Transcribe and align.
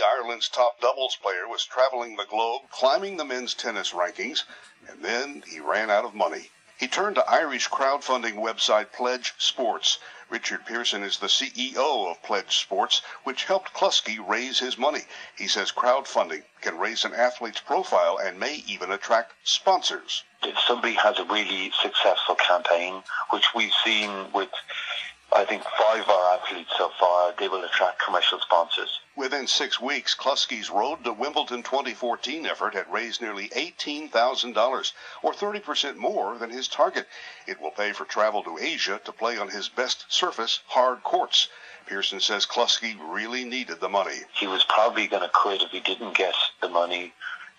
Ireland's 0.00 0.48
top 0.48 0.80
doubles 0.80 1.16
player 1.16 1.48
was 1.48 1.64
traveling 1.64 2.14
the 2.14 2.24
globe, 2.24 2.70
climbing 2.70 3.16
the 3.16 3.24
men's 3.24 3.54
tennis 3.54 3.90
rankings, 3.90 4.44
and 4.88 5.04
then 5.04 5.42
he 5.48 5.58
ran 5.58 5.90
out 5.90 6.04
of 6.04 6.14
money. 6.14 6.50
He 6.80 6.88
turned 6.88 7.16
to 7.16 7.28
Irish 7.28 7.68
crowdfunding 7.68 8.36
website 8.36 8.92
Pledge 8.92 9.34
Sports. 9.36 9.98
Richard 10.30 10.64
Pearson 10.64 11.02
is 11.02 11.18
the 11.18 11.26
CEO 11.26 12.10
of 12.10 12.22
Pledge 12.22 12.56
Sports, 12.56 13.02
which 13.24 13.44
helped 13.44 13.74
Cluskey 13.74 14.18
raise 14.26 14.60
his 14.60 14.78
money. 14.78 15.02
He 15.36 15.46
says 15.48 15.72
crowdfunding 15.72 16.44
can 16.62 16.78
raise 16.78 17.04
an 17.04 17.12
athlete's 17.12 17.60
profile 17.60 18.16
and 18.16 18.38
may 18.38 18.62
even 18.66 18.92
attract 18.92 19.34
sponsors. 19.42 20.22
If 20.42 20.58
somebody 20.60 20.94
has 20.94 21.18
a 21.18 21.24
really 21.24 21.72
successful 21.82 22.36
campaign, 22.36 23.02
which 23.28 23.54
we've 23.54 23.74
seen 23.84 24.32
with 24.32 24.48
I 25.32 25.44
think 25.44 25.62
five 25.62 26.02
of 26.02 26.08
our 26.08 26.34
athletes 26.34 26.72
so 26.76 26.90
far, 26.98 27.32
they 27.38 27.48
will 27.48 27.64
attract 27.64 28.02
commercial 28.04 28.40
sponsors. 28.40 29.00
Within 29.14 29.46
six 29.46 29.80
weeks, 29.80 30.14
Cluskey's 30.14 30.70
Road 30.70 31.04
to 31.04 31.12
Wimbledon 31.12 31.62
2014 31.62 32.46
effort 32.46 32.74
had 32.74 32.92
raised 32.92 33.20
nearly 33.20 33.48
$18,000, 33.50 34.92
or 35.22 35.32
30% 35.32 35.96
more 35.96 36.36
than 36.38 36.50
his 36.50 36.66
target. 36.66 37.06
It 37.46 37.60
will 37.60 37.70
pay 37.70 37.92
for 37.92 38.04
travel 38.04 38.42
to 38.42 38.58
Asia 38.58 39.00
to 39.04 39.12
play 39.12 39.38
on 39.38 39.48
his 39.48 39.68
best 39.68 40.06
surface, 40.08 40.60
hard 40.66 41.02
courts. 41.04 41.48
Pearson 41.86 42.20
says 42.20 42.46
Cluskey 42.46 42.96
really 43.00 43.44
needed 43.44 43.80
the 43.80 43.88
money. 43.88 44.20
He 44.32 44.46
was 44.46 44.64
probably 44.64 45.06
going 45.06 45.22
to 45.22 45.28
quit 45.28 45.62
if 45.62 45.70
he 45.70 45.80
didn't 45.80 46.16
get 46.16 46.34
the 46.60 46.68
money. 46.68 47.12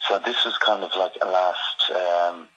So 0.08 0.20
this 0.20 0.44
was 0.44 0.58
kind 0.58 0.84
of 0.84 0.92
like 0.98 1.14
a 1.22 1.26
last 1.26 1.92
um, 1.92 2.48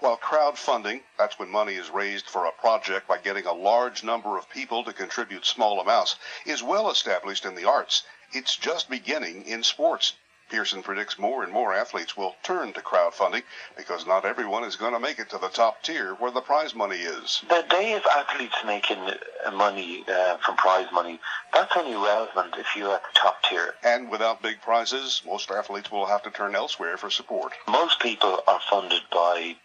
While 0.00 0.16
crowdfunding, 0.18 1.02
that's 1.16 1.38
when 1.38 1.48
money 1.48 1.74
is 1.74 1.90
raised 1.90 2.26
for 2.26 2.46
a 2.46 2.52
project 2.52 3.06
by 3.06 3.18
getting 3.18 3.46
a 3.46 3.52
large 3.52 4.02
number 4.02 4.36
of 4.36 4.50
people 4.50 4.82
to 4.82 4.92
contribute 4.92 5.46
small 5.46 5.80
amounts, 5.80 6.16
is 6.44 6.62
well 6.62 6.90
established 6.90 7.44
in 7.44 7.54
the 7.54 7.66
arts. 7.66 8.02
It's 8.32 8.56
just 8.56 8.90
beginning 8.90 9.46
in 9.46 9.62
sports. 9.62 10.14
Pearson 10.48 10.82
predicts 10.82 11.18
more 11.18 11.42
and 11.42 11.52
more 11.52 11.74
athletes 11.74 12.16
will 12.16 12.36
turn 12.42 12.72
to 12.72 12.80
crowdfunding 12.80 13.42
because 13.76 14.06
not 14.06 14.24
everyone 14.24 14.62
is 14.64 14.76
going 14.76 14.92
to 14.92 15.00
make 15.00 15.18
it 15.18 15.28
to 15.30 15.38
the 15.38 15.48
top 15.48 15.82
tier 15.82 16.14
where 16.14 16.30
the 16.30 16.40
prize 16.40 16.74
money 16.74 16.98
is. 16.98 17.42
The 17.48 17.64
day 17.68 17.94
of 17.94 18.06
athletes 18.06 18.56
making 18.64 18.98
uh, 18.98 19.50
money 19.50 20.04
uh, 20.08 20.36
from 20.38 20.56
prize 20.56 20.86
money, 20.92 21.18
that's 21.52 21.76
only 21.76 21.96
relevant 21.96 22.54
if 22.58 22.76
you're 22.76 22.94
at 22.94 23.02
the 23.02 23.18
top 23.18 23.42
tier. 23.42 23.74
And 23.82 24.08
without 24.08 24.42
big 24.42 24.60
prizes, 24.62 25.22
most 25.26 25.50
athletes 25.50 25.90
will 25.90 26.06
have 26.06 26.22
to 26.22 26.30
turn 26.30 26.54
elsewhere 26.54 26.96
for 26.96 27.10
support. 27.10 27.52
Most 27.66 27.98
people 28.00 28.40
are 28.46 28.60
funded 28.70 29.02
by 29.10 29.56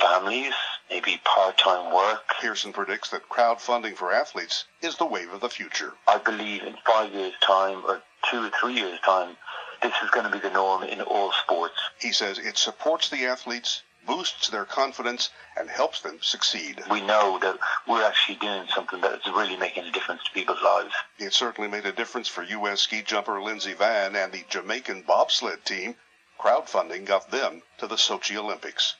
families, 0.00 0.54
maybe 0.88 1.20
part-time 1.24 1.92
work. 1.94 2.22
Pearson 2.40 2.72
predicts 2.72 3.10
that 3.10 3.28
crowdfunding 3.28 3.96
for 3.96 4.12
athletes 4.12 4.64
is 4.80 4.96
the 4.96 5.06
wave 5.06 5.32
of 5.32 5.40
the 5.40 5.48
future. 5.48 5.92
I 6.08 6.18
believe 6.18 6.62
in 6.62 6.76
five 6.86 7.12
years' 7.12 7.34
time 7.42 7.82
or 7.86 8.00
two 8.30 8.44
or 8.44 8.50
three 8.60 8.74
years' 8.74 9.00
time, 9.00 9.36
this 9.82 9.94
is 10.02 10.10
going 10.10 10.26
to 10.26 10.32
be 10.32 10.38
the 10.38 10.50
norm 10.50 10.82
in 10.82 11.00
all 11.00 11.32
sports. 11.32 11.74
He 11.98 12.12
says 12.12 12.38
it 12.38 12.58
supports 12.58 13.08
the 13.08 13.26
athletes, 13.26 13.82
boosts 14.06 14.48
their 14.48 14.64
confidence, 14.64 15.30
and 15.56 15.68
helps 15.68 16.00
them 16.00 16.18
succeed. 16.20 16.82
We 16.90 17.00
know 17.00 17.38
that 17.40 17.58
we're 17.86 18.04
actually 18.04 18.36
doing 18.36 18.66
something 18.74 19.00
that's 19.00 19.26
really 19.26 19.56
making 19.56 19.84
a 19.84 19.92
difference 19.92 20.24
to 20.24 20.30
people's 20.32 20.62
lives. 20.62 20.94
It 21.18 21.32
certainly 21.32 21.70
made 21.70 21.86
a 21.86 21.92
difference 21.92 22.28
for 22.28 22.42
U.S. 22.42 22.82
ski 22.82 23.02
jumper 23.02 23.42
Lindsey 23.42 23.74
Van 23.74 24.16
and 24.16 24.32
the 24.32 24.44
Jamaican 24.48 25.02
bobsled 25.02 25.64
team. 25.64 25.96
Crowdfunding 26.38 27.04
got 27.04 27.30
them 27.30 27.62
to 27.78 27.86
the 27.86 27.96
Sochi 27.96 28.36
Olympics. 28.36 28.94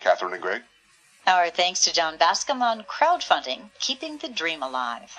Catherine 0.00 0.32
and 0.32 0.42
Greg. 0.42 0.62
Our 1.26 1.50
thanks 1.50 1.80
to 1.84 1.92
John 1.92 2.16
Bascom 2.16 2.62
on 2.62 2.82
crowdfunding, 2.84 3.70
keeping 3.78 4.18
the 4.18 4.28
dream 4.28 4.62
alive. 4.62 5.14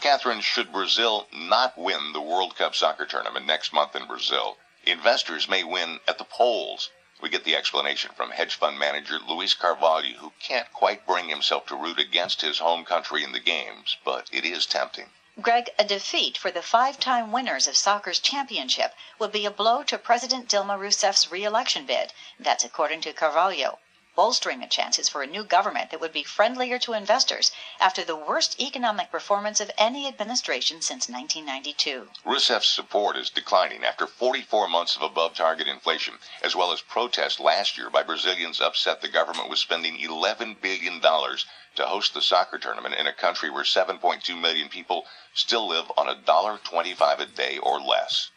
Catherine, 0.00 0.40
should 0.40 0.72
Brazil 0.72 1.28
not 1.30 1.76
win 1.76 2.14
the 2.14 2.22
World 2.22 2.56
Cup 2.56 2.74
soccer 2.74 3.04
tournament 3.04 3.44
next 3.44 3.70
month 3.70 3.94
in 3.94 4.06
Brazil, 4.06 4.56
investors 4.84 5.46
may 5.46 5.62
win 5.62 6.00
at 6.08 6.16
the 6.16 6.24
polls. 6.24 6.88
We 7.20 7.28
get 7.28 7.44
the 7.44 7.54
explanation 7.54 8.12
from 8.14 8.30
hedge 8.30 8.54
fund 8.54 8.78
manager 8.78 9.18
Luis 9.18 9.52
Carvalho, 9.52 10.14
who 10.14 10.32
can't 10.40 10.72
quite 10.72 11.06
bring 11.06 11.28
himself 11.28 11.66
to 11.66 11.76
root 11.76 11.98
against 11.98 12.40
his 12.40 12.60
home 12.60 12.86
country 12.86 13.22
in 13.22 13.32
the 13.32 13.40
games, 13.40 13.98
but 14.02 14.30
it 14.32 14.46
is 14.46 14.64
tempting. 14.64 15.10
Greg, 15.42 15.68
a 15.78 15.84
defeat 15.84 16.38
for 16.38 16.50
the 16.50 16.62
five 16.62 16.98
time 16.98 17.30
winners 17.30 17.66
of 17.66 17.76
soccer's 17.76 18.20
championship 18.20 18.94
would 19.18 19.32
be 19.32 19.44
a 19.44 19.50
blow 19.50 19.82
to 19.82 19.98
President 19.98 20.48
Dilma 20.48 20.78
Rousseff's 20.78 21.30
re 21.30 21.44
election 21.44 21.84
bid. 21.84 22.14
That's 22.38 22.64
according 22.64 23.02
to 23.02 23.12
Carvalho 23.12 23.78
bolstering 24.20 24.60
the 24.60 24.66
chances 24.66 25.08
for 25.08 25.22
a 25.22 25.26
new 25.26 25.42
government 25.42 25.90
that 25.90 25.98
would 25.98 26.12
be 26.12 26.22
friendlier 26.22 26.78
to 26.78 26.92
investors 26.92 27.50
after 27.80 28.04
the 28.04 28.14
worst 28.14 28.60
economic 28.60 29.10
performance 29.10 29.62
of 29.62 29.70
any 29.78 30.06
administration 30.06 30.82
since 30.82 31.08
1992. 31.08 32.06
Rousseff's 32.26 32.68
support 32.68 33.16
is 33.16 33.30
declining 33.30 33.82
after 33.82 34.06
44 34.06 34.68
months 34.68 34.94
of 34.94 35.00
above 35.00 35.32
target 35.32 35.66
inflation, 35.68 36.18
as 36.42 36.54
well 36.54 36.70
as 36.70 36.82
protests 36.82 37.40
last 37.40 37.78
year 37.78 37.88
by 37.88 38.02
Brazilians 38.02 38.60
upset 38.60 39.00
the 39.00 39.08
government 39.08 39.48
was 39.48 39.58
spending 39.58 39.96
$11 39.96 40.60
billion 40.60 41.00
to 41.00 41.86
host 41.86 42.12
the 42.12 42.20
soccer 42.20 42.58
tournament 42.58 42.96
in 42.96 43.06
a 43.06 43.14
country 43.14 43.48
where 43.48 43.64
7.2 43.64 44.38
million 44.38 44.68
people 44.68 45.06
still 45.32 45.66
live 45.66 45.90
on 45.96 46.14
$1.25 46.14 47.20
a 47.20 47.26
day 47.26 47.56
or 47.56 47.80
less. 47.80 48.30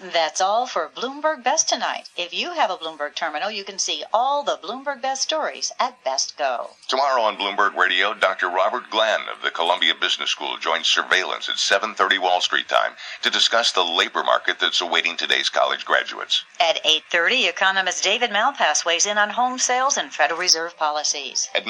That's 0.00 0.40
all 0.40 0.66
for 0.68 0.88
Bloomberg 0.88 1.42
Best 1.42 1.68
tonight. 1.68 2.08
If 2.16 2.32
you 2.32 2.52
have 2.52 2.70
a 2.70 2.76
Bloomberg 2.76 3.16
terminal, 3.16 3.50
you 3.50 3.64
can 3.64 3.80
see 3.80 4.04
all 4.14 4.44
the 4.44 4.56
Bloomberg 4.62 5.02
Best 5.02 5.22
stories 5.22 5.72
at 5.80 6.04
Best 6.04 6.38
Go. 6.38 6.70
Tomorrow 6.86 7.22
on 7.22 7.36
Bloomberg 7.36 7.74
Radio, 7.74 8.14
Dr. 8.14 8.48
Robert 8.48 8.90
Glenn 8.90 9.22
of 9.22 9.42
the 9.42 9.50
Columbia 9.50 9.94
Business 10.00 10.30
School 10.30 10.56
joins 10.56 10.88
surveillance 10.88 11.48
at 11.48 11.56
7:30 11.56 12.16
Wall 12.18 12.40
Street 12.40 12.68
time 12.68 12.94
to 13.22 13.30
discuss 13.30 13.72
the 13.72 13.84
labor 13.84 14.22
market 14.22 14.60
that's 14.60 14.80
awaiting 14.80 15.16
today's 15.16 15.48
college 15.48 15.84
graduates. 15.84 16.44
At 16.60 16.80
8:30, 16.84 17.48
economist 17.48 18.04
David 18.04 18.30
Malpass 18.30 18.84
weighs 18.84 19.04
in 19.04 19.18
on 19.18 19.30
home 19.30 19.58
sales 19.58 19.96
and 19.96 20.14
Federal 20.14 20.38
Reserve 20.38 20.76
policies. 20.76 21.48
At 21.56 21.66